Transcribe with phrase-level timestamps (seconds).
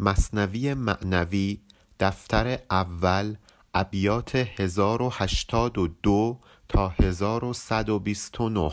[0.00, 1.60] مصنوی معنوی
[2.00, 3.34] دفتر اول
[3.74, 8.72] ابیات 1082 تا 1129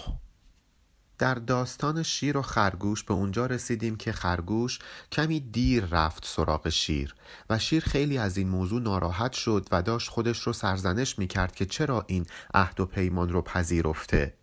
[1.18, 4.80] در داستان شیر و خرگوش به اونجا رسیدیم که خرگوش
[5.12, 7.16] کمی دیر رفت سراغ شیر
[7.50, 11.66] و شیر خیلی از این موضوع ناراحت شد و داشت خودش رو سرزنش می‌کرد که
[11.66, 14.37] چرا این عهد و پیمان رو پذیرفته.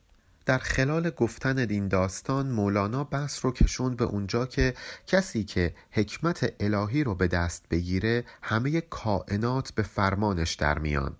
[0.46, 4.74] در خلال گفتن این داستان مولانا بحث رو کشوند به اونجا که
[5.06, 11.16] کسی که حکمت الهی رو به دست بگیره همه کائنات به فرمانش در میان.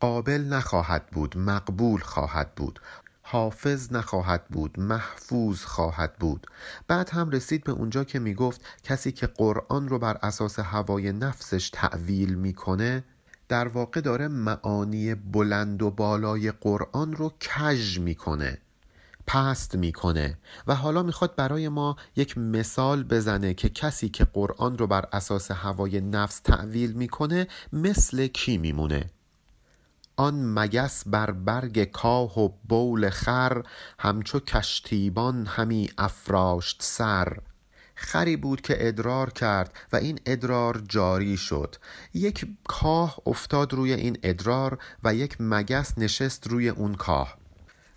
[0.00, 2.80] قابل نخواهد بود مقبول خواهد بود.
[3.22, 6.46] حافظ نخواهد بود محفوظ خواهد بود.
[6.88, 11.70] بعد هم رسید به اونجا که می‌گفت کسی که قرآن رو بر اساس هوای نفسش
[11.70, 13.04] تعویل می‌کنه
[13.50, 18.58] در واقع داره معانی بلند و بالای قرآن رو کژ می‌کنه
[19.26, 24.86] پست می‌کنه و حالا می‌خواد برای ما یک مثال بزنه که کسی که قرآن رو
[24.86, 29.10] بر اساس هوای نفس تعویل می‌کنه مثل کی میمونه.
[30.16, 33.62] آن مگس بر برگ کاه و بول خر
[33.98, 37.38] همچو کشتیبان همی افراشت سر.
[38.00, 41.76] خری بود که ادرار کرد و این ادرار جاری شد.
[42.14, 47.40] یک کاه افتاد روی این ادرار و یک مگس نشست روی اون کاه.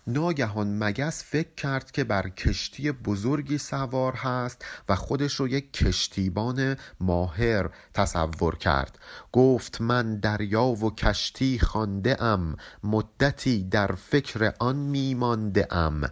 [0.06, 6.76] ناگهان مگس فکر کرد که بر کشتی بزرگی سوار هست و خودش رو یک کشتیبان
[7.00, 8.98] ماهر تصور کرد.
[9.32, 16.10] گفت من دریا و کشتی خانده ام مدتی در فکر آن میمانده ام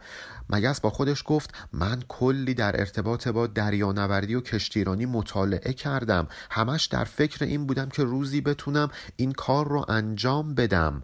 [0.53, 6.28] مگس با خودش گفت من کلی در ارتباط با دریانوردی و کشتیرانی مطالعه کردم.
[6.50, 11.03] همش در فکر این بودم که روزی بتونم این کار رو انجام بدم.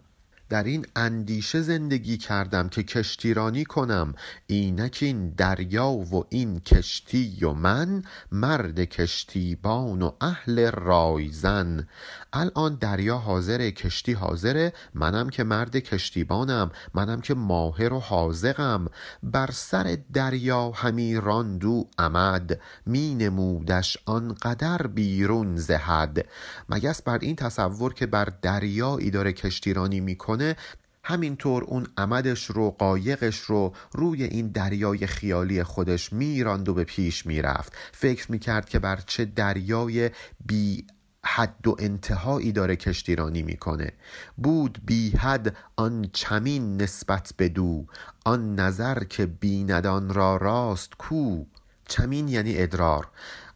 [0.49, 4.13] در این اندیشه زندگی کردم که کشتیرانی کنم.
[4.47, 11.87] اینک این دریا و این کشتی و من مرد کشتیبان و اهل رایزن.
[12.33, 14.73] الان دریا حاضره کشتی حاضره.
[14.93, 16.71] منم که مرد کشتیبانم.
[16.93, 18.85] منم که ماهر و حاضقم
[19.23, 26.25] بر سر دریا همی راندو امد می نمودش آنقدر بیرون زهد.
[26.69, 30.55] مگس بر این تصور که بر دریایی داره کشتیرانی می‌کنه
[31.03, 37.25] همینطور اون عمدش رو قایقش رو روی این دریای خیالی خودش میراند و به پیش
[37.25, 37.73] می‌رفت.
[37.91, 40.09] فکر می‌کرد که بر چه دریای
[40.45, 40.85] بی
[41.25, 43.93] حد و انتهایی داره کشتیرانی می‌کنه.
[44.37, 47.85] بود بی حد آن چمین نسبت به دو
[48.25, 51.45] آن نظر که بیندان را راست کو.
[51.87, 53.07] چمین یعنی ادرار.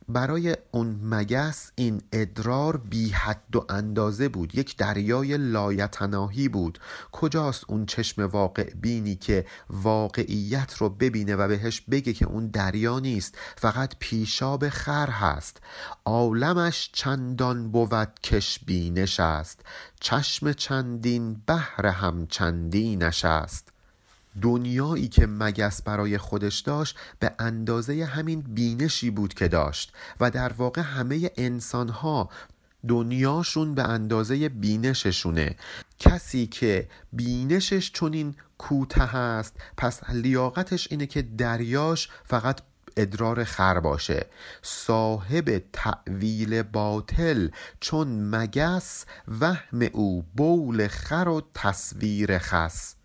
[0.09, 4.55] برای اون مگس این ادرار بی حد و اندازه بود.
[4.55, 6.79] یک دریای لایتناهی بود.
[7.11, 12.99] کجاست اون چشم واقع بینی که واقعیت رو ببینه و بهش بگه که اون دریا
[12.99, 15.57] نیست؟ فقط پیشاب خر هست.
[16.05, 19.61] عالمش چندان بود کش بینش است
[19.99, 23.72] چشم چندین بهر هم چندینش است.
[24.41, 30.53] دنیایی که مگس برای خودش داشت به اندازه همین بینشی بود که داشت و در
[30.53, 32.29] واقع همه انسانها
[32.87, 35.55] دنیاشون به اندازه بینششونه.
[35.99, 42.61] کسی که بینشش چنین کوته است پس لیاقتش اینه که دریاش فقط
[42.97, 44.25] ادرار خر باشه.
[44.61, 49.05] صاحب تعویل باطل چون مگس
[49.39, 52.95] وهم او بول خر و تصویر خس.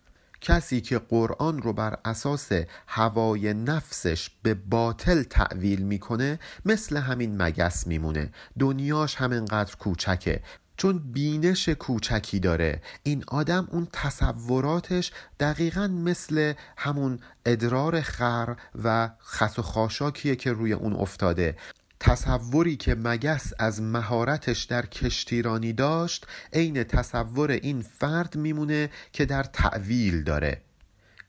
[0.41, 2.49] کسی که قرآن رو بر اساس
[2.87, 8.31] هوای نفسش به باطل تعویل می‌کنه مثل همین مگس میمونه.
[8.59, 10.43] دنیاش همینقدر کوچکه.
[10.77, 12.83] چون بینش کوچکی داره.
[13.03, 20.73] این آدم اون تصوراتش دقیقا مثل همون ادرار خر و خس و خاشاکیه که روی
[20.73, 21.57] اون افتاده.
[22.01, 29.43] تصوری که مگس از مهارتش در کشتیرانی داشت عین تصور این فرد میمونه که در
[29.43, 30.63] تعویل داره.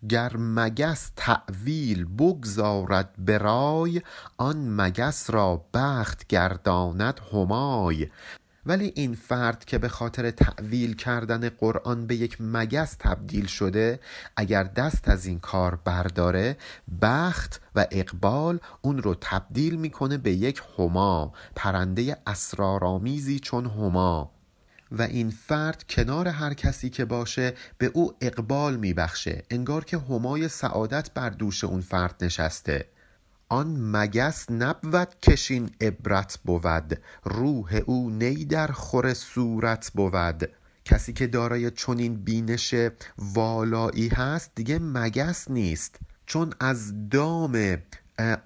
[0.10, 4.02] گر مگس تعویل بگذارد برای
[4.38, 8.10] آن مگس را بخت گرداند همای.
[8.70, 14.00] ولی این فرد که به خاطر تعویل کردن قرآن به یک مگس تبدیل شده
[14.36, 16.58] اگر دست از این کار برداره
[17.02, 24.32] بخت و اقبال اون رو تبدیل می‌کنه به یک هما پرنده اسرارآمیزی چون هما.
[24.92, 30.48] و این فرد کنار هر کسی که باشه به او اقبال میبخشه انگار که همای
[30.48, 32.86] سعادت بر دوش اون فرد نشسته.
[33.52, 37.00] آن مگس نبود کشین عبرت بود.
[37.24, 40.50] روح او نی در خور صورت بود.
[40.86, 42.76] کسی که دارای چنین بینش
[43.18, 45.96] والایی هست دیگه مگس نیست.
[46.26, 47.78] چون از دام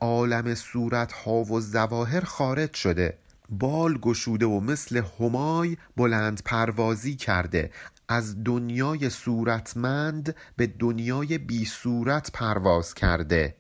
[0.01, 3.17] عالم صورت ها و زواهر خارج شده.
[3.49, 7.71] بال گشوده و مثل همای بلند پروازی کرده.
[8.09, 13.55] از دنیای صورتمند به دنیای بی صورت پرواز کرده.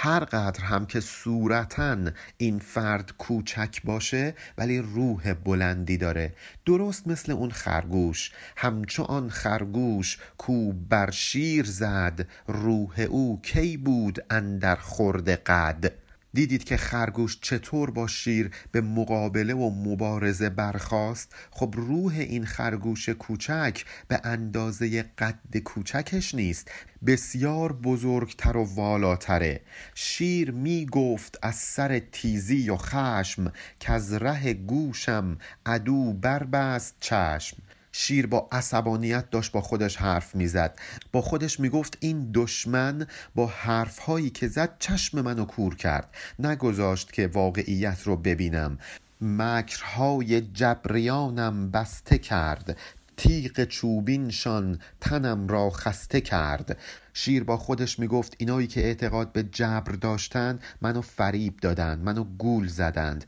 [0.00, 1.96] هر قدر هم که صورتا
[2.36, 6.34] این فرد کوچک باشه ولی روح بلندی داره.
[6.66, 8.30] درست مثل اون خرگوش.
[8.56, 15.92] همچو آن خرگوش کو بر شیر زد روح او کی بود اندر خورد قد؟
[16.34, 23.08] دیدید که خرگوش چطور با شیر به مقابله و مبارزه برخاست؟ خب روح این خرگوش
[23.08, 26.70] کوچک به اندازه قد کوچکش نیست
[27.06, 29.60] بسیار بزرگتر و والاتره.
[29.94, 37.56] شیر می گفت از سر تیزی و خشم که از ره گوشم عدو بربست چشم.
[38.00, 40.78] شیر با عصبانیت داشت با خودش حرف می‌زد.
[41.12, 46.14] با خودش می‌گفت این دشمن با حرفهایی که زد چشم منو کور کرد.
[46.38, 48.78] نگذاشت که واقعیت رو ببینم.
[49.20, 52.76] مکرهای جبریانم بسته کرد.
[53.16, 56.78] تیغ چوبینشان تنم را خسته کرد.
[57.14, 62.66] شیر با خودش می‌گفت اینایی که اعتقاد به جبر داشتند منو فریب دادند منو گول
[62.66, 63.24] زدند.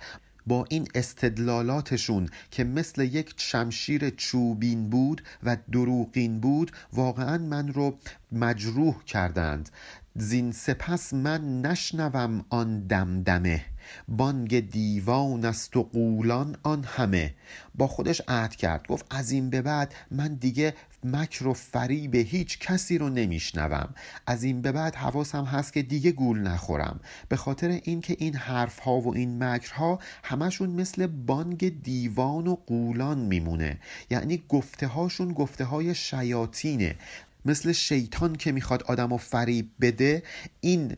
[0.50, 7.98] با این استدلالاتشون که مثل یک شمشیر چوبین بود و دروغین بود واقعا من رو
[8.32, 9.68] مجروح کردند.
[10.14, 13.64] زین سپس من نشنوم آن دمدمه.
[14.08, 17.34] بانگ دیوان است و قولان آن همه.
[17.74, 18.86] با خودش عهد کرد.
[18.86, 23.94] گفت از این به بعد من دیگه مکر و فریب هیچ کسی رو نمیشنوم.
[24.26, 27.00] از این به بعد حواسم هست که دیگه گول نخورم.
[27.28, 33.18] به خاطر اینکه این حرف ها و این مکرها همشون مثل بانگ دیوان و قولان
[33.18, 33.78] میمونه.
[34.10, 36.96] یعنی گفته هاشون گفته های شیاطینه.
[37.44, 40.22] مثل شیطان که می‌خواد آدم و فریب بده
[40.60, 40.96] این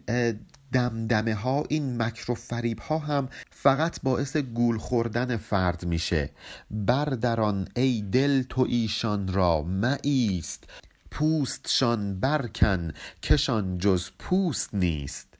[0.73, 6.31] دمدمه ها این مکر و فریب ها هم فقط باعث گول خوردن فرد میشه.
[6.71, 10.65] بردران ای دل تو ایشان را مایست
[11.11, 12.93] پوستشان برکن
[13.23, 15.31] کشان جز پوست نیست.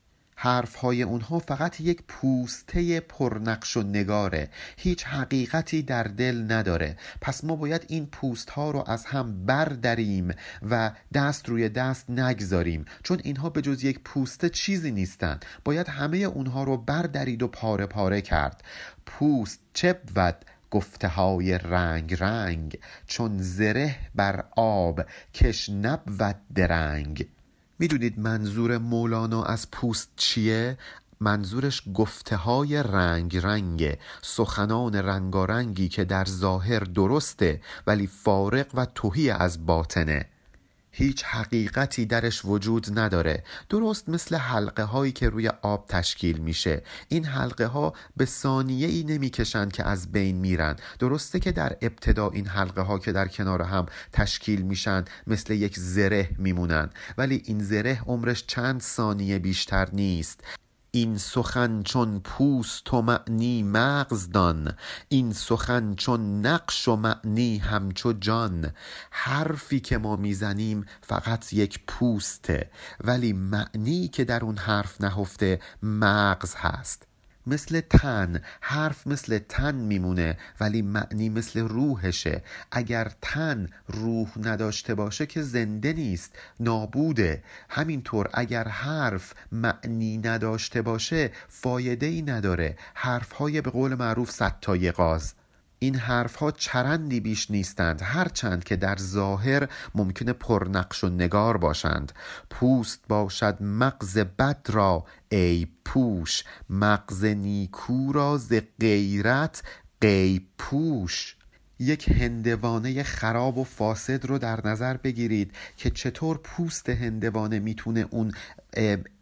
[0.43, 4.49] حرف های اونها فقط یک پوسته پرنقش و نگاره.
[4.77, 6.97] هیچ حقیقتی در دل نداره.
[7.21, 10.35] پس ما باید این پوست ها رو از هم برداریم
[10.71, 12.85] و دست روی دست نگذاریم.
[13.03, 15.45] چون اینها به جز یک پوسته چیزی نیستند.
[15.65, 18.65] باید همه اونها رو بردارید و پاره پاره کرد.
[19.07, 20.37] پوست چه بود؟
[20.71, 22.79] گفته های رنگ رنگ.
[23.07, 25.05] چون زره بر آب
[25.35, 27.27] کش نبود درنگ.
[27.83, 30.79] می‌دونید منظور مولانا از پوست چیه؟
[31.21, 39.31] منظورش گفته های رنگ رنگ سخنان رنگارنگی که در ظاهر درسته ولی فارق و توهی
[39.31, 40.32] از باطنه
[40.93, 43.45] هیچ حقیقتی درش وجود نداره.
[43.69, 46.83] درست مثل حلقه هایی که روی آب تشکیل میشه.
[47.09, 50.77] این حلقه ها به ثانیه ای نمی‌کشند که از بین میرن.
[50.99, 55.79] درسته که در ابتدا این حلقه ها که در کنار هم تشکیل میشن مثل یک
[55.79, 56.91] زره میمونن.
[57.19, 60.41] ولی این زره عمرش چند ثانیه بیشتر نیست.
[60.95, 64.73] این سخن چون پوست و معنی مغز دان
[65.09, 68.73] این سخن چون نقش و معنی همچو جان.
[69.11, 72.71] حرفی که ما می‌زنیم فقط یک پوسته
[73.05, 77.12] ولی معنی که در اون حرف نهفته مغز هست.
[77.47, 82.43] مثل تن حرف مثل تن میمونه ولی معنی مثل روحشه.
[82.71, 87.43] اگر تن روح نداشته باشه که زنده نیست نابوده.
[87.69, 92.77] همینطور اگر حرف معنی نداشته باشه فایده ای نداره.
[92.95, 95.35] حرف های به قول معروف ستای غاز
[95.83, 102.13] این حرف ها چرندی بیش نیستند هرچند که در ظاهر ممکنه پرنقش و نگار باشند.
[102.51, 109.63] پوست باشد مغز بد را ای پوش مغز نیکو را ز غیرت
[110.03, 111.37] غیب پوش.
[111.83, 118.33] یک هندوانه خراب و فاسد رو در نظر بگیرید که چطور پوست هندوانه می‌تونه اون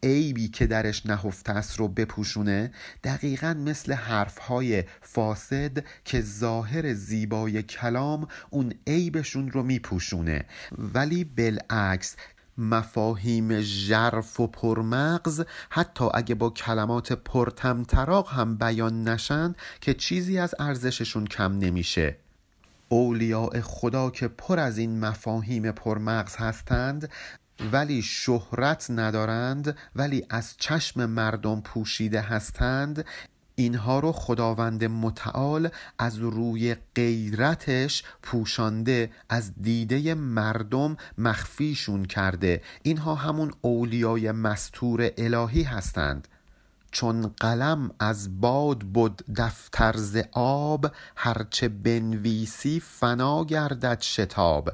[0.02, 2.72] عیبی که درش نهفته است رو بپوشونه؟
[3.04, 10.44] دقیقا مثل حرفهای فاسد که ظاهر زیبای کلام اون عیبشون رو میپوشونه.
[10.78, 12.16] ولی بالعکس
[12.58, 20.54] مفاهیم ژرف و پرمغز حتی اگه با کلمات پرتمطراق هم بیان نشند که چیزی از
[20.58, 22.16] ارزششون کم نمیشه.
[22.92, 27.10] اولیاء خدا که پر از این مفاهیم پرمغز هستند
[27.72, 33.04] ولی شهرت ندارند ولی از چشم مردم پوشیده هستند
[33.54, 35.68] اینها رو خداوند متعال
[35.98, 42.62] از روی غیرتش پوشانده از دیده مردم مخفیشون کرده.
[42.82, 46.28] اینها همون اولیای مستور الهی هستند.
[46.90, 54.70] چون قلم از باد بد دفتر ز آب هرچه بنویسی فنا گردد شتاب.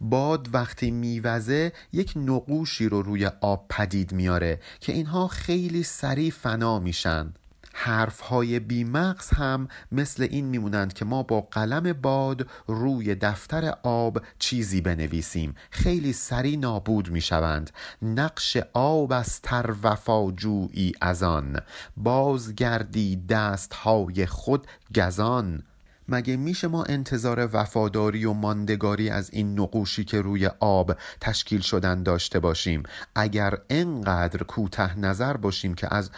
[0.00, 6.78] باد وقتی میوزه یک نقوشی رو روی آب پدید میاره که اینها خیلی سریع فنا
[6.78, 7.32] میشن.
[7.78, 14.22] حرف های بیمغز هم مثل این میمونند که ما با قلم باد روی دفتر آب
[14.38, 15.54] چیزی بنویسیم.
[15.70, 17.70] خیلی سری نابود می‌شوند.
[18.02, 21.60] نقش آب از تر وفاجویی از آن.
[21.96, 24.66] بازگردی دست های خود
[24.96, 25.62] گزان.
[26.08, 32.02] مگه میشه ما انتظار وفاداری و ماندگاری از این نقوشی که روی آب تشکیل شدن
[32.02, 32.82] داشته باشیم؟
[33.14, 36.10] اگر انقدر کوته نظر باشیم که از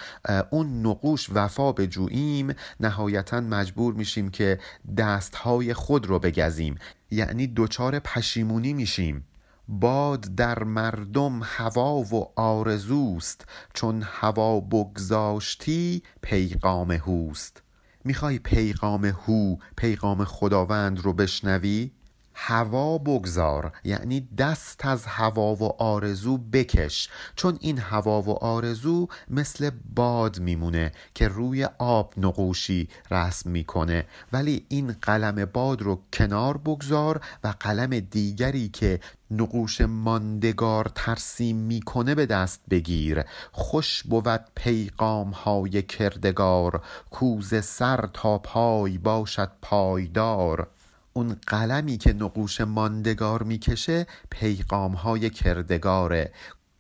[0.50, 4.59] اون نقوش وفا بجوییم نهایتا مجبور میشیم که
[4.97, 6.78] دستهای خود رو بگذیم
[7.11, 9.25] یعنی دچار پشیمونی میشیم.
[9.68, 17.62] باد در مردم هوا و آرزوست چون هوا بگذاشتی پیغام هوست.
[18.09, 21.91] می‌خوای پیغام هو پیغام خداوند رو بشنوی؟
[22.40, 29.71] هوا بگذار یعنی دست از هوا و آرزو بکش چون این هوا و آرزو مثل
[29.95, 34.04] باد میمونه که روی آب نقوشی رسم می‌کنه.
[34.33, 42.14] ولی این قلم باد رو کنار بگذار و قلم دیگری که نقوش ماندگار ترسیم می‌کنه
[42.14, 43.25] به دست بگیر.
[43.52, 50.68] خوش بود پیغام های کردگار کوز سر تا پای باشد پایدار.
[51.12, 56.33] اون قلمی که نقوش ماندگار می‌کشه پیغام های کردگاره.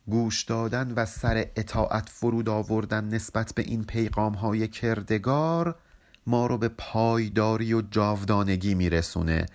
[0.06, 5.74] گوش دادن و سر اطاعت فرود آوردن نسبت به این پیغام های کردگار
[6.26, 9.46] ما رو به پایداری و جاودانگی میرسونه.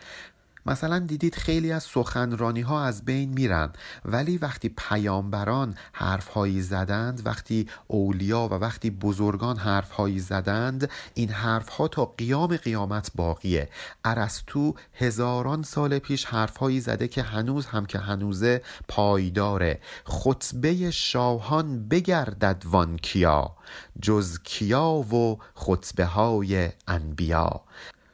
[0.66, 3.74] مثلا دیدید خیلی از سخنرانی ها از بین میرن
[4.06, 12.06] ولی وقتی پیامبران حرفهایی زدند وقتی اولیا و وقتی بزرگان حرفهایی زدند این حرفها تا
[12.06, 13.70] قیام قیامت باقیه.
[14.06, 19.80] ارسطو هزاران سال پیش حرفهایی زده که هنوز هم که هنوزه پایداره.
[20.06, 23.56] خطبه شاهان بگردد وان کیا
[24.02, 27.62] جز کیا و خطبه های انبیا.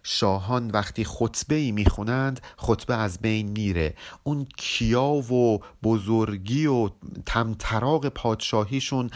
[0.04, 3.96] شاهان وقتی خطبه ای می‌خونند خطبه از بین میره.
[4.24, 6.90] اون کیا و بزرگی و
[7.26, 9.10] تمطراق پادشاهیشون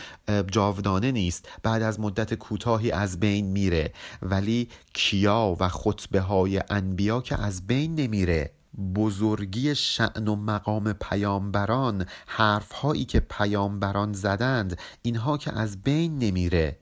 [0.51, 1.49] جاودانه نیست.
[1.63, 3.93] بعد از مدت کوتاهی از بین میره.
[4.21, 8.51] ولی کیا و خطبه های انبیا که از بین نمیره.
[8.95, 16.77] بزرگی شعن و مقام پیامبران حرفهایی که پیامبران زدند اینها که از بین نمیره.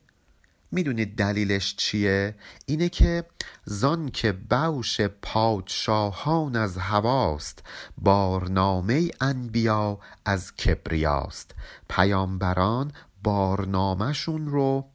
[0.72, 2.36] می‌دونید دلیلش چیه؟
[2.66, 3.26] اینه که
[3.66, 7.64] زان که بوش پادشاهان از هواست
[7.98, 11.52] بارنامه انبیا از کبریاست
[11.90, 12.92] پیامبران
[13.24, 14.86] بارنامهشون رو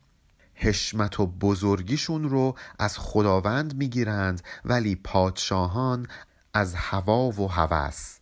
[0.55, 6.09] حشمت و بزرگیشون رو از خداوند می‌گیرند ولی پادشاهان
[6.55, 8.19] از هوا و هوس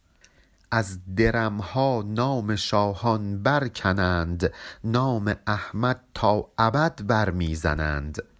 [0.75, 4.53] از درمها نام شاهان برکنند
[4.85, 8.34] نام احمد تا ابد برمیزنند.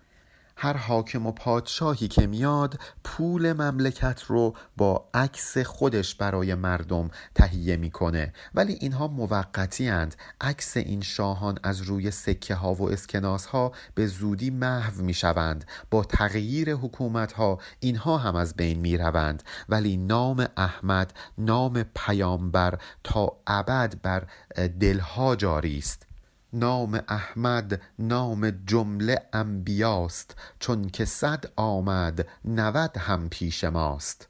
[0.65, 7.77] هر حاکم و پادشاهی که میاد پول مملکت رو با عکس خودش برای مردم تهیه
[7.77, 8.33] می‌کنه.
[8.55, 14.07] ولی اینها موقتی اند عکس این شاهان از روی سکه ها و اسکناس ها به
[14.07, 15.65] زودی محو می‌شوند.
[15.91, 19.43] با تغییر حکومت ها اینها هم از بین می‌روند.
[19.69, 24.27] ولی نام احمد نام پیامبر تا ابد بر
[24.81, 26.14] دلها جاری است.
[26.55, 34.29] نام احمد نام جمله انبیاست چون که صد آمد نود هم پیش ماست.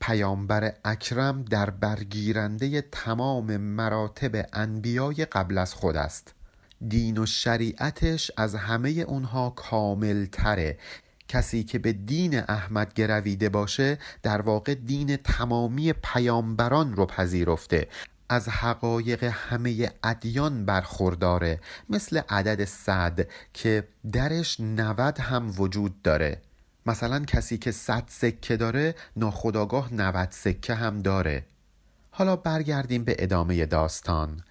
[0.00, 6.34] پیامبر اکرم در برگیرنده تمام مراتب انبیای قبل از خود است.
[6.88, 10.78] دین و شریعتش از همه اونها کامل تره
[11.28, 17.88] کسی که به دین احمد گرویده باشه در واقع دین تمامی پیامبران رو پذیرفته.
[18.32, 23.20] از حقایق همه ادیان برخورداره مثل عدد صد
[23.54, 26.40] که درش نود هم وجود داره.
[26.86, 31.44] مثلا کسی که صد سکه داره ناخداگاه نود سکه هم داره.
[32.10, 34.42] حالا برگردیم به ادامه داستان.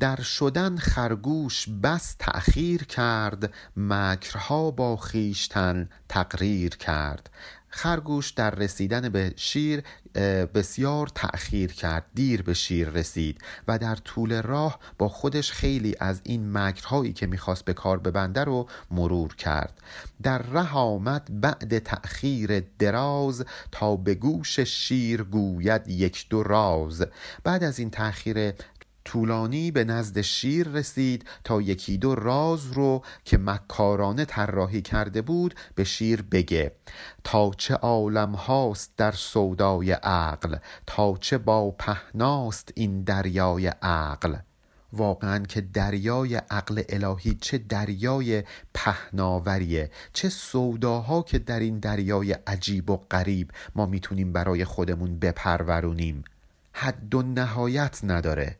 [0.00, 7.30] در شدن خرگوش بس تأخیر کرد مکرها با خیشتن تقریر کرد.
[7.68, 9.82] خرگوش در رسیدن به شیر
[10.54, 16.20] بسیار تأخیر کرد دیر به شیر رسید و در طول راه با خودش خیلی از
[16.24, 19.80] این مکرهایی که می‌خواست به کار ببنده رو مرور کرد.
[20.22, 27.06] در ره آمد بعد تأخیر دراز تا به گوش شیر گوید یک دو راز.
[27.44, 28.52] بعد از این تأخیر
[29.04, 35.54] طولانی به نزد شیر رسید تا یکی دو راز رو که مکارانه طراحی کرده بود
[35.74, 36.72] به شیر بگه.
[37.24, 44.36] تا چه عالم هاست در سودای عقل تا چه با پهناست این دریای عقل.
[44.92, 52.90] واقعا که دریای عقل الهی چه دریای پهناوریه چه سوداها که در این دریای عجیب
[52.90, 56.24] و غریب ما می‌تونیم برای خودمون بپرورونیم.
[56.72, 58.56] حد و نهایت نداره.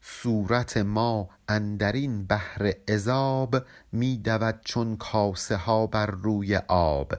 [0.00, 3.56] صورت ما اندرین بحر عذاب
[3.92, 7.14] می دود چون کاسه ها بر روی آب.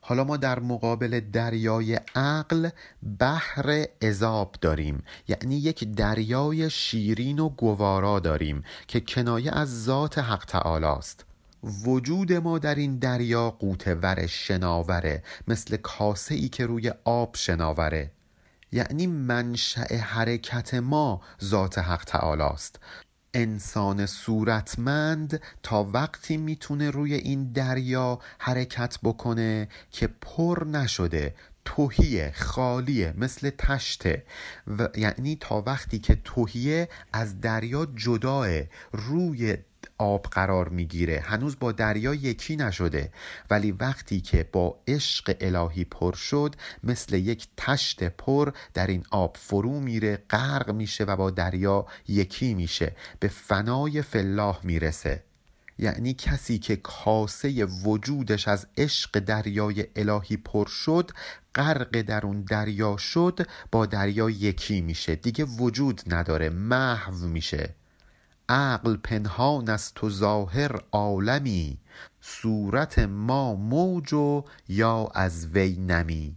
[0.00, 2.68] حالا ما در مقابل دریای عقل
[3.18, 5.02] بحر عذاب داریم.
[5.28, 11.24] یعنی یک دریای شیرین و گوارا داریم که کنایه از ذات حق تعالی است.
[11.62, 18.10] وجود ما در این دریا قوتور شناوره مثل کاسه ای که روی آب شناوره.
[18.72, 22.80] یعنی منشأ حرکت ما ذات حق تعالی است
[23.34, 31.34] انسان صورتمند تا وقتی می‌تونه روی این دریا حرکت بکنه که پر نشده
[31.64, 34.24] توهیه خالیه مثل تشته
[34.78, 38.48] و یعنی تا وقتی که توهیه از دریا جداه
[38.92, 39.56] روی
[39.98, 41.20] آب قرار می‌گیره.
[41.20, 43.12] هنوز با دریا یکی نشده
[43.50, 49.36] ولی وقتی که با عشق الهی پر شد مثل یک تشت پر در این آب
[49.40, 55.22] فرو میره غرق میشه و با دریا یکی میشه به فنای فلاح می‌رسه.
[55.78, 61.10] یعنی کسی که کاسه وجودش از عشق دریای الهی پر شد
[61.54, 65.14] غرق در اون دریا شد با دریا یکی میشه.
[65.14, 67.74] دیگه وجود نداره محو میشه.
[68.50, 71.78] عقل پنهان است و ظاهر عالمی
[72.20, 76.34] صورت ما موج و یا از وی نمی.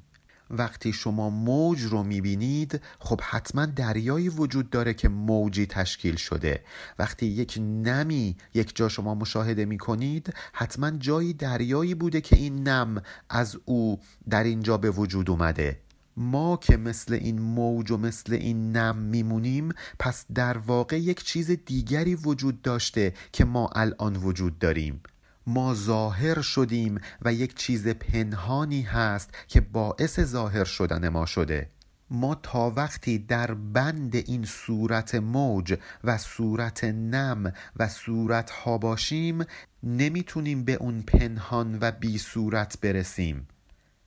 [0.50, 6.63] وقتی شما موج رو می‌بینید خب حتما دریایی وجود داره که موجی تشکیل شده.
[7.00, 13.01] وقتی یک نمی یک جا شما مشاهده می‌کنید حتما جایی دریایی بوده که این نم
[13.29, 15.79] از او در اینجا به وجود اومده.
[16.17, 21.52] ما که مثل این موج و مثل این نم میمونیم پس در واقع یک چیز
[21.52, 25.02] دیگری وجود داشته که ما الان وجود داریم.
[25.47, 31.69] ما ظاهر شدیم و یک چیز پنهانی هست که باعث ظاهر شدن ما شده.
[32.10, 39.45] ما تا وقتی در بند این صورت موج و صورت نم و صورت ها باشیم
[39.84, 43.47] نمی‌تونیم به اون پنهان و بی صورت برسیم.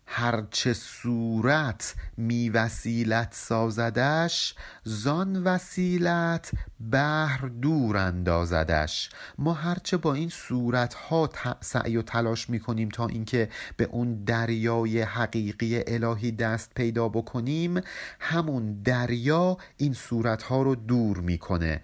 [0.06, 9.10] هرچه صورت می وسیلت سازدش زان وسیلت بهر دور اندازدش.
[9.38, 14.24] ما هرچه با این صورت ها سعی و تلاش می کنیم تا اینکه به اون
[14.24, 17.80] دریای حقیقی الهی دست پیدا بکنیم
[18.20, 21.82] همون دریا این صورت ها رو دور می‌کنه.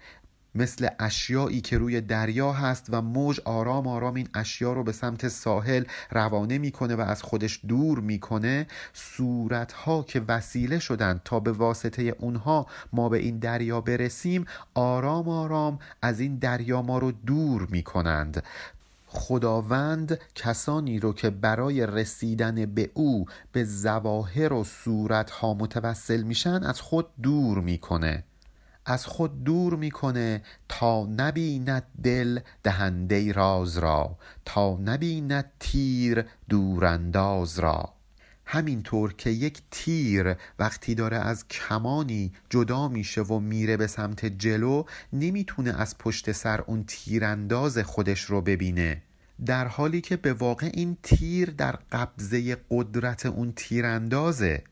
[0.55, 5.27] مثل اشیایی که روی دریا هست و موج آرام آرام این اشیا رو به سمت
[5.27, 12.15] ساحل روانه می‌کنه و از خودش دور می‌کنه صورتها که وسیله شدن تا به واسطه
[12.19, 18.43] اونها ما به این دریا برسیم آرام آرام از این دریا ما رو دور می‌کنند.
[19.07, 26.81] خداوند کسانی رو که برای رسیدن به او به زواهر و صورتها متوسل میشن از
[26.81, 28.23] خود دور می‌کنه.
[28.85, 37.93] از خود دور می‌کنه تا نبیند دل دهنده راز را تا نبیند تیر دورانداز را.
[38.45, 44.83] همینطور که یک تیر وقتی داره از کمانی جدا میشه و میره به سمت جلو
[45.13, 49.01] نمی‌تونه از پشت سر اون تیرانداز خودش رو ببینه.
[49.45, 54.63] در حالی که به واقع این تیر در قبضه قدرت اون تیراندازه.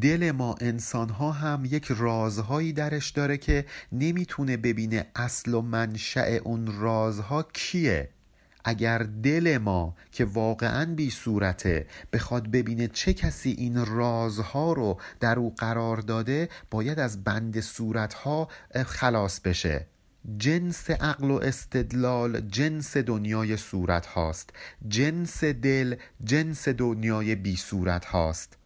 [0.00, 6.36] دل ما انسان ها هم یک رازهایی درش داره که نمی‌تونه ببینه اصل و منشأ
[6.44, 8.08] اون رازها کیه.
[8.64, 15.38] اگر دل ما که واقعا بی صورته بخواد ببینه چه کسی این رازها رو در
[15.38, 18.48] او قرار داده باید از بند صورتها
[18.86, 19.86] خلاص بشه.
[20.38, 24.50] جنس عقل و استدلال جنس دنیای صورت هاست
[24.88, 28.61] جنس دل جنس دنیای بی صورت هاست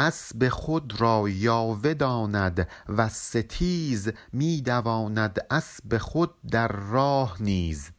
[0.00, 7.90] اسب خود را یاوه داند و ستیز می دواند اسب خود در راه نیز.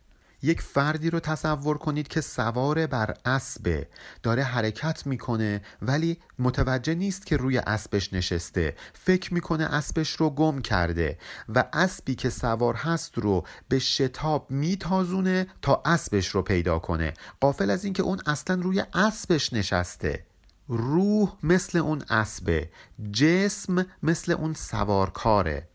[0.44, 3.88] یک فردی رو تصور کنید که سوار بر اسبه
[4.24, 8.76] داره حرکت می‌کنه ولی متوجه نیست که روی اسبش نشسته.
[8.94, 11.18] فکر می‌کنه اسبش رو گم کرده
[11.50, 17.14] و اسبی که سوار هست رو به شتاب میتازونه تا اسبش رو پیدا کنه.
[17.40, 20.31] قافل از اینکه اون اصلا روی اسبش نشسته.
[20.74, 22.70] روح مثل اون اسبه
[23.12, 25.68] جسم مثل اون سوارکاره.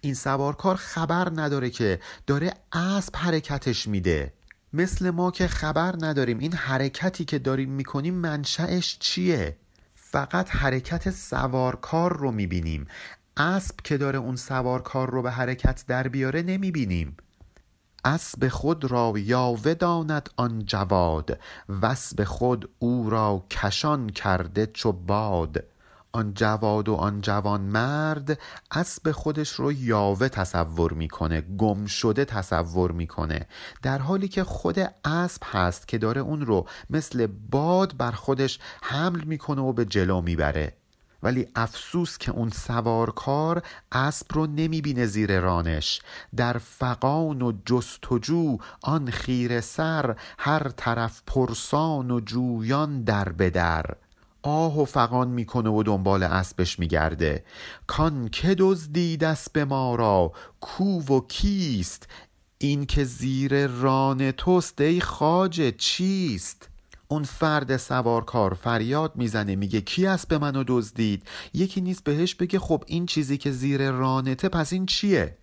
[0.00, 4.32] این سوارکار خبر نداره که داره اسب حرکتش میده.
[4.72, 9.56] مثل ما که خبر نداریم این حرکتی که داریم می‌کنیم منشأش چیه؟
[9.94, 12.86] فقط حرکت سوارکار رو می‌بینیم.
[13.36, 17.16] اسب که داره اون سوارکار رو به حرکت در بیاره نمی‌بینیم.
[18.04, 21.38] اسب خود را یاوه داند آن جواد
[21.68, 25.64] واسب خود او را کشان کرده چو باد.
[26.14, 28.38] آن جواد و آن جوان مرد
[28.70, 33.46] اسب خودش رو یاوه تصور می‌کنه گم شده تصور می‌کنه.
[33.82, 39.24] در حالی که خود اسب هست که داره اون رو مثل باد بر خودش حمل
[39.24, 40.76] می‌کنه و به جلو می‌بره.
[41.22, 46.00] ولی افسوس که اون سوارکار اسب رو نمی‌بینه زیر رانش.
[46.36, 53.84] در فقان و جستجو آن خیر سر هر طرف پرسان و جویان در بدر
[54.42, 57.44] آه و فقان می‌کنه و دنبال اسبش میگرده.
[57.86, 62.08] کان که دزدید اسب ما را؟ کو و کیست؟
[62.58, 66.68] این که زیر ران توست ای خواجه چیست؟
[67.12, 71.22] اون فرد سوارکار فریاد می‌زنه میگه کی اسب منو دزدید؟
[71.54, 75.36] یکی نیست بهش بگه خب این چیزی که زیر رانته پس این چیه؟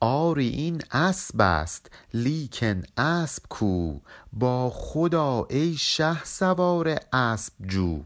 [0.00, 3.98] آری این اسب است لیکن اسب کو؟
[4.32, 8.02] با خدا ای شه سوار اسب جو.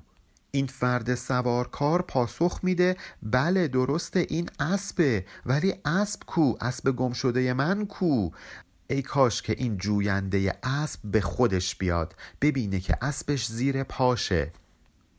[0.54, 7.52] این فرد سوارکار پاسخ میده بله درسته این اسبه ولی اسب کو؟ اسب گم شده
[7.52, 8.30] من کو؟
[8.92, 14.52] ای کاش که این جوینده اسب به خودش بیاد ببینه که اسبش زیر پاشه.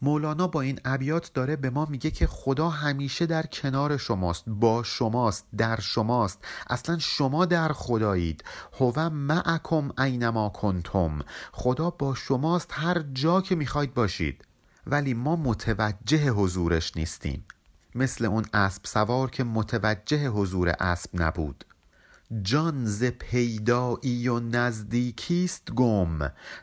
[0.01, 4.83] مولانا با این ابیات داره به ما میگه که خدا همیشه در کنار شماست با
[4.83, 6.39] شماست در شماست.
[6.69, 8.43] اصلا شما در خدایید.
[8.79, 11.19] هو معکم اینما کنتم.
[11.51, 14.45] خدا با شماست هر جا که می‌خواید باشید.
[14.87, 17.45] ولی ما متوجه حضورش نیستیم.
[17.95, 21.65] مثل اون اسب سوار که متوجه حضور اسب نبود.
[22.41, 26.19] جان ز پیدایی و نزدیکیست گم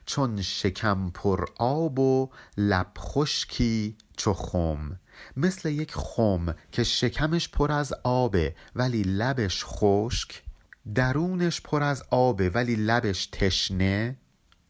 [0.07, 5.01] چون شکم پر آب و لب خشکی چو خم.
[5.37, 10.42] مثل یک خم که شکمش پر از آبه ولی لبش خشک
[10.94, 14.16] درونش پر از آبه ولی لبش تشنه.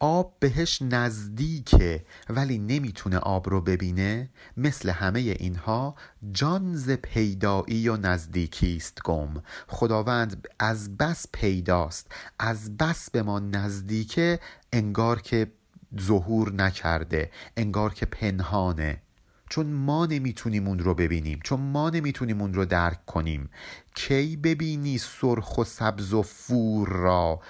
[0.03, 4.31] آب بهش نزدیکه ولی نمی‌تونه آب رو ببینه.
[4.57, 5.95] مثل همه اینها
[6.33, 13.39] جان ز پیدایی و نزدیکی است گم خداوند از بس پیداست از بس به ما
[13.39, 14.41] نزدیکه
[14.73, 15.53] انگار که
[16.01, 19.03] ظهور نکرده انگار که پنهانه.
[19.51, 23.51] چون ما نمی‌تونیم اون رو ببینیم چون ما نمی‌تونیم اون رو درک کنیم.
[23.95, 27.41] کی ببینی سرخ و سبز و فور را؟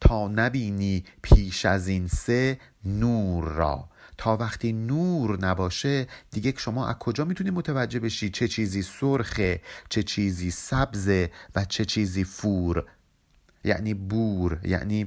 [0.00, 3.88] تا نبینی پیش از این سه نور را.
[4.18, 10.02] تا وقتی نور نباشه دیگه شما از کجا می‌تونی متوجه بشی چه چیزی سرخه چه
[10.02, 12.84] چیزی سبزه و چه چیزی فور؟
[13.64, 15.06] یعنی بور یعنی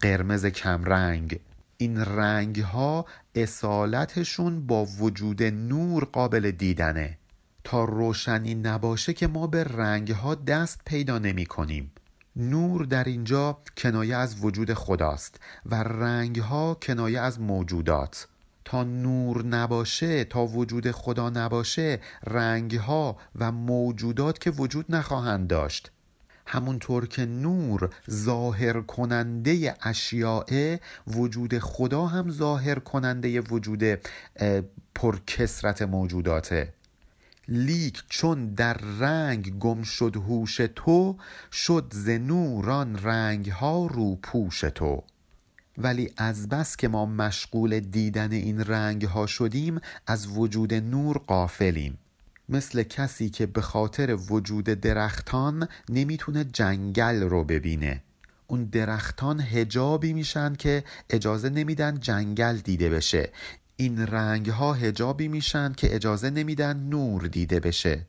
[0.00, 1.40] قرمز کمرنگ.
[1.76, 7.18] این رنگ ها اصالتشون با وجود نور قابل دیدنه.
[7.64, 11.92] تا روشنی نباشه که ما به رنگ ها دست پیدا نمی کنیم
[12.36, 18.28] نور در اینجا کنایه از وجود خداست و رنگ ها کنایه از موجودات.
[18.64, 25.90] تا نور نباشه تا وجود خدا نباشه رنگ ها و موجودات که وجود نخواهند داشت.
[26.46, 33.82] همونطور که نور ظاهر کننده اشیاء وجود خدا هم ظاهر کننده وجود
[34.94, 36.72] پرکسرت موجوداته.
[37.50, 41.16] لیک چون در رنگ گم شد هوش تو
[41.52, 45.02] شد ز نوران رنگ ها رو پوش تو.
[45.78, 51.98] ولی از بس که ما مشغول دیدن این رنگ ها شدیم از وجود نور قافلیم
[52.48, 58.02] مثل کسی که به خاطر وجود درختان نمی‌تونه جنگل رو ببینه.
[58.46, 63.30] اون درختان هجابی میشن که اجازه نمیدن جنگل دیده بشه.
[63.80, 68.06] این رنگ ها هجابی میشن که اجازه نمیدن نور دیده بشه.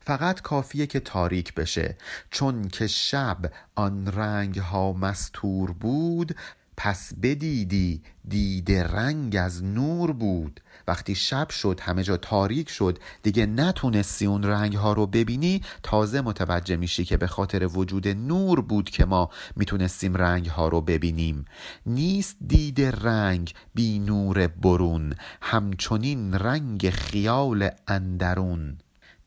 [0.00, 1.96] فقط کافیه که تاریک بشه.
[2.30, 3.38] چون که شب
[3.74, 6.36] آن رنگ ها مستور بود
[6.76, 10.60] پس بدیدی دیده رنگ از نور بود.
[10.88, 12.98] وقتی شب شد همه جا تاریک شد.
[13.22, 15.62] دیگه نتونستی اون رنگ ها رو ببینی.
[15.82, 20.80] تازه متوجه میشی که به خاطر وجود نور بود که ما می‌تونستیم رنگ ها رو
[20.80, 21.44] ببینیم.
[21.86, 28.78] نیست دید رنگ بی نور برون همچنین رنگ خیال اندرون.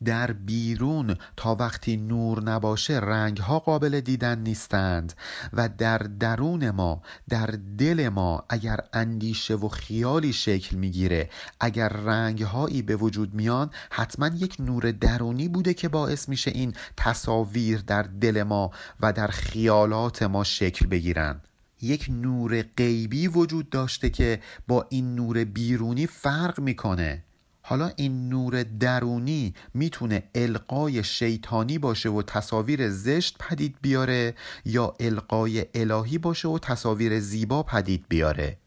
[0.04, 5.12] در بیرون تا وقتی نور نباشه رنگ ها قابل دیدن نیستند
[5.52, 7.46] و در درون ما در
[7.78, 11.30] دل ما اگر اندیشه و خیالی شکل می‌گیره
[11.60, 16.74] اگر رنگ هایی به وجود میان حتما یک نور درونی بوده که باعث میشه این
[16.96, 21.40] تصاویر در دل ما و در خیالات ما شکل بگیرن.
[21.82, 27.24] یک نور غیبی وجود داشته که با این نور بیرونی فرق می‌کنه.
[27.68, 35.66] حالا این نور درونی می‌تونه القای شیطانی باشه و تصاویر زشت پدید بیاره یا القای
[35.74, 38.58] الهی باشه و تصاویر زیبا پدید بیاره.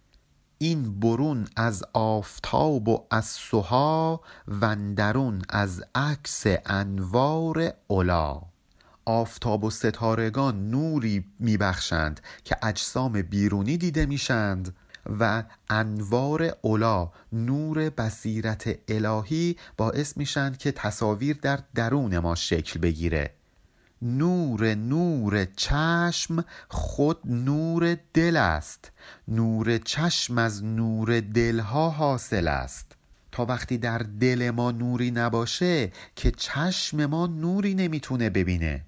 [0.58, 4.22] این برون از آفتاب و از سوها
[4.62, 8.42] و درون از عکس انوار اولا
[9.06, 14.76] آفتاب و ستارگان نوری میبخشند که اجسام بیرونی دیده میشند.
[15.20, 23.34] و انوار اولا نور بصیرت الهی باعث میشن که تصاویر در درون ما شکل بگیره.
[24.02, 28.92] نور نور چشم خود نور دل است.
[29.28, 32.92] نور چشم از نور دلها حاصل است.
[33.32, 38.86] تا وقتی در دل ما نوری نباشه که چشم ما نوری نمی‌تونه ببینه.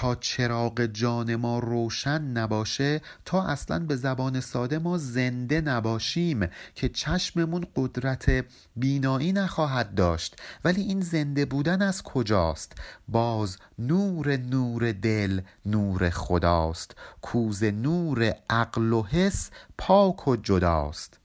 [0.00, 6.88] تا چراغ جان ما روشن نباشه تا اصلا به زبان ساده ما زنده نباشیم که
[6.88, 8.44] چشممون قدرت
[8.76, 10.36] بینایی نخواهد داشت.
[10.64, 12.72] ولی این زنده بودن از کجاست؟
[13.08, 16.96] باز نور نور دل نور خداست.
[17.22, 21.18] کوز نور عقل و حس پاک و جداست.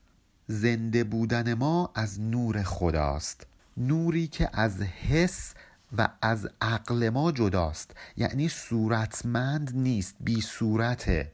[0.46, 3.46] زنده بودن ما از نور خداست.
[3.76, 5.54] نوری که از حس
[5.98, 7.90] و از عقل ما جداست.
[8.16, 11.32] یعنی صورتمند نیست بی صورته.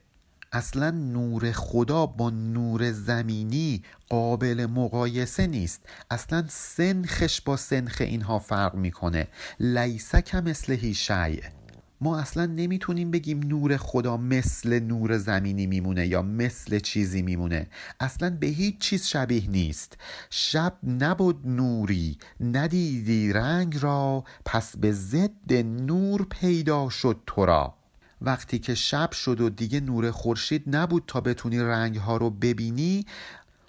[0.53, 5.81] اصلا نور خدا با نور زمینی قابل مقایسه نیست.
[6.11, 9.27] اصلا سنخش با سنخ اینها فرق می‌کنه.
[9.59, 11.60] لیسه مثل شیء.
[12.01, 17.67] ما اصلا نمی‌تونیم بگیم نور خدا مثل نور زمینی میمونه یا مثل چیزی میمونه.
[17.99, 19.97] اصلا به هیچ چیز شبیه نیست.
[20.29, 27.73] شب نبود نوری ندیدی رنگ را پس به ضد نور پیدا شد تو را.
[28.21, 33.05] وقتی که شب شد و دیگه نور خورشید نبود تا بتونی رنگ ها رو ببینی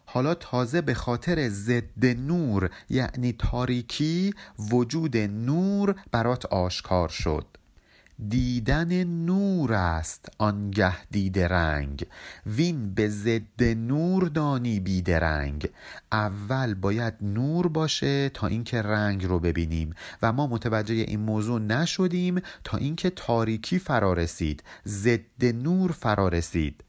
[0.07, 7.47] حالا تازه به خاطر ضد نور یعنی تاریکی وجود نور برات آشکار شد.
[8.29, 12.07] دیدن نور است آنگه دیده رنگ.
[12.47, 15.69] وین به ضد نور دانی بیدرنگ
[16.13, 22.41] اول باید نور باشه تا اینکه رنگ رو ببینیم و ما متوجه این موضوع نشدیم
[22.65, 26.85] تا اینکه تاریکی فرا رسید ضد نور فرا رسید.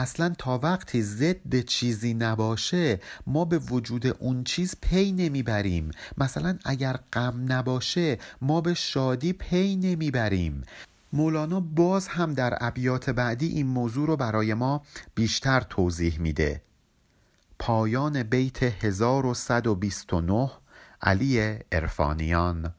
[0.00, 5.90] اصلا تا وقتی ضد چیزی نباشه ما به وجود اون چیز پی نمی‌بریم.
[6.18, 10.62] مثلا اگر غم نباشه ما به شادی پی نمی‌بریم.
[11.12, 14.82] مولانا باز هم در ابیات بعدی این موضوع رو برای ما
[15.14, 16.62] بیشتر توضیح میده.
[17.58, 20.50] پایان بیت 1129
[21.02, 22.74] علی ارفانیان